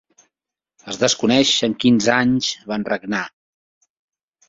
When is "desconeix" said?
1.03-1.53